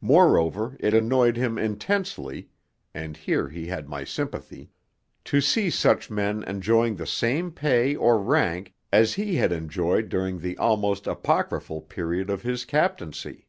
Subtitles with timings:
[0.00, 2.48] Moreover, it annoyed him intensely
[2.92, 4.72] (and here he had my sympathy)
[5.26, 10.40] to see such men enjoying the same pay or rank as he had enjoyed during
[10.40, 13.46] the almost apocryphal period of his captaincy.